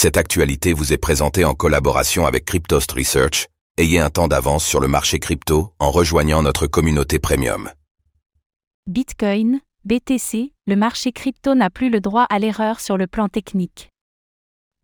[0.00, 3.48] Cette actualité vous est présentée en collaboration avec Cryptost Research.
[3.78, 7.68] Ayez un temps d'avance sur le marché crypto en rejoignant notre communauté premium.
[8.86, 13.88] Bitcoin, BTC, le marché crypto n'a plus le droit à l'erreur sur le plan technique.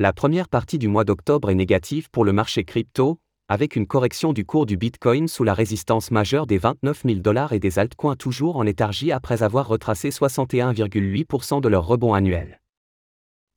[0.01, 4.33] La première partie du mois d'octobre est négative pour le marché crypto, avec une correction
[4.33, 8.17] du cours du Bitcoin sous la résistance majeure des 29 000 dollars et des altcoins
[8.17, 12.61] toujours en léthargie après avoir retracé 61,8% de leur rebond annuel.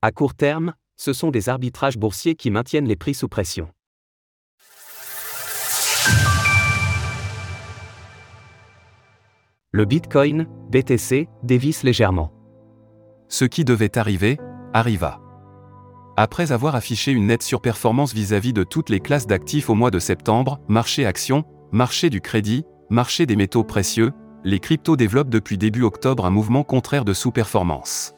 [0.04, 3.70] À court terme, ce sont des arbitrages boursiers qui maintiennent les prix sous pression.
[9.72, 12.32] Le Bitcoin, BTC, dévisse légèrement.
[13.30, 14.40] Ce qui devait arriver,
[14.74, 15.22] arriva.
[16.16, 20.00] Après avoir affiché une nette surperformance vis-à-vis de toutes les classes d'actifs au mois de
[20.00, 25.84] septembre, marché actions, marché du crédit, marché des métaux précieux, les cryptos développent depuis début
[25.84, 28.17] octobre un mouvement contraire de sous-performance.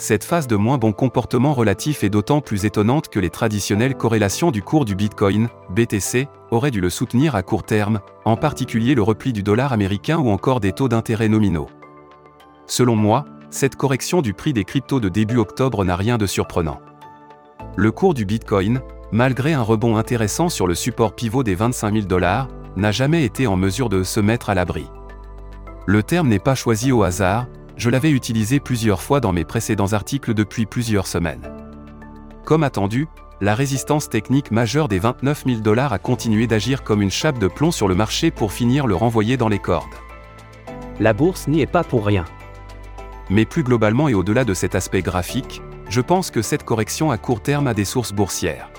[0.00, 4.52] Cette phase de moins bon comportement relatif est d'autant plus étonnante que les traditionnelles corrélations
[4.52, 9.02] du cours du Bitcoin, BTC, auraient dû le soutenir à court terme, en particulier le
[9.02, 11.66] repli du dollar américain ou encore des taux d'intérêt nominaux.
[12.66, 16.80] Selon moi, cette correction du prix des cryptos de début octobre n'a rien de surprenant.
[17.76, 22.06] Le cours du Bitcoin, malgré un rebond intéressant sur le support pivot des 25 000
[22.06, 24.86] dollars, n'a jamais été en mesure de se mettre à l'abri.
[25.86, 27.46] Le terme n'est pas choisi au hasard,
[27.78, 31.48] je l'avais utilisé plusieurs fois dans mes précédents articles depuis plusieurs semaines.
[32.44, 33.06] Comme attendu,
[33.40, 37.46] la résistance technique majeure des 29 000 dollars a continué d'agir comme une chape de
[37.46, 39.94] plomb sur le marché pour finir le renvoyer dans les cordes.
[40.98, 42.24] La bourse n'y est pas pour rien.
[43.30, 47.16] Mais plus globalement et au-delà de cet aspect graphique, je pense que cette correction à
[47.16, 48.70] court terme a des sources boursières.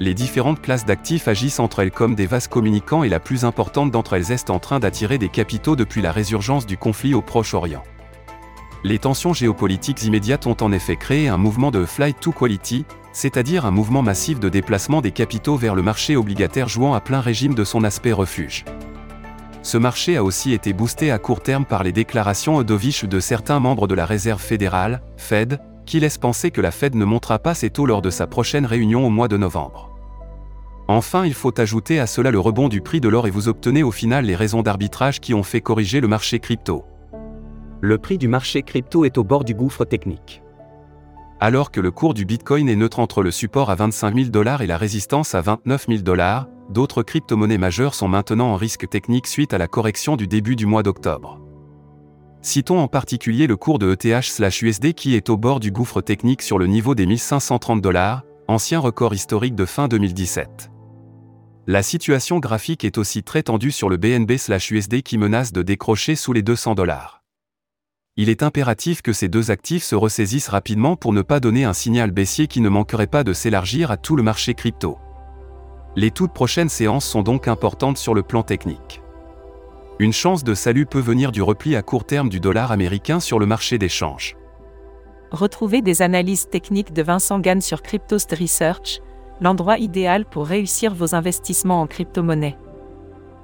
[0.00, 3.90] Les différentes classes d'actifs agissent entre elles comme des vases communicants et la plus importante
[3.90, 7.82] d'entre elles est en train d'attirer des capitaux depuis la résurgence du conflit au Proche-Orient.
[8.84, 13.66] Les tensions géopolitiques immédiates ont en effet créé un mouvement de flight to quality, c'est-à-dire
[13.66, 17.54] un mouvement massif de déplacement des capitaux vers le marché obligataire jouant à plein régime
[17.54, 18.64] de son aspect refuge.
[19.62, 23.58] Ce marché a aussi été boosté à court terme par les déclarations dovish de certains
[23.58, 27.54] membres de la Réserve fédérale, Fed, qui laissent penser que la Fed ne montera pas
[27.54, 29.90] ses taux lors de sa prochaine réunion au mois de novembre.
[30.86, 33.82] Enfin, il faut ajouter à cela le rebond du prix de l'or et vous obtenez
[33.82, 36.84] au final les raisons d'arbitrage qui ont fait corriger le marché crypto
[37.80, 40.42] le prix du marché crypto est au bord du gouffre technique.
[41.40, 44.62] Alors que le cours du Bitcoin est neutre entre le support à 25 000 dollars
[44.62, 49.28] et la résistance à 29 000 dollars, d'autres crypto-monnaies majeures sont maintenant en risque technique
[49.28, 51.40] suite à la correction du début du mois d'octobre.
[52.42, 56.58] Citons en particulier le cours de ETH/USD qui est au bord du gouffre technique sur
[56.58, 60.70] le niveau des 1530 dollars, ancien record historique de fin 2017.
[61.68, 66.32] La situation graphique est aussi très tendue sur le BNB/USD qui menace de décrocher sous
[66.32, 67.17] les 200 dollars
[68.20, 71.72] il est impératif que ces deux actifs se ressaisissent rapidement pour ne pas donner un
[71.72, 74.98] signal baissier qui ne manquerait pas de s'élargir à tout le marché crypto.
[75.94, 79.02] Les toutes prochaines séances sont donc importantes sur le plan technique.
[80.00, 83.38] Une chance de salut peut venir du repli à court terme du dollar américain sur
[83.38, 84.36] le marché d'échange.
[85.30, 89.00] Retrouvez des analyses techniques de Vincent Gann sur Cryptost Research,
[89.40, 92.58] l'endroit idéal pour réussir vos investissements en crypto-monnaie.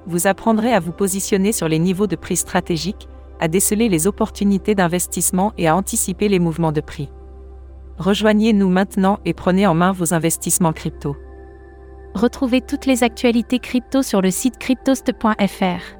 [0.06, 3.08] Vous apprendrez à vous positionner sur les niveaux de prix stratégiques,
[3.40, 7.10] à déceler les opportunités d'investissement et à anticiper les mouvements de prix.
[7.98, 11.16] Rejoignez-nous maintenant et prenez en main vos investissements crypto.
[12.14, 15.98] Retrouvez toutes les actualités crypto sur le site cryptost.fr.